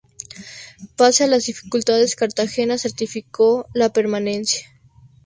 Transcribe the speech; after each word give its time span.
Pese 0.97 1.25
a 1.25 1.27
las 1.27 1.45
dificultades, 1.45 2.15
Cartagena 2.15 2.79
certificó 2.79 3.67
la 3.75 3.93
permanencia. 3.93 4.67